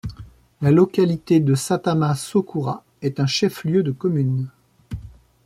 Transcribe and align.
La 0.61 0.71
localité 0.71 1.39
de 1.39 1.53
Satama-Sokoura 1.53 2.83
est 3.03 3.19
un 3.19 3.27
chef-lieu 3.27 3.83
de 3.83 3.91
commune. 3.91 4.49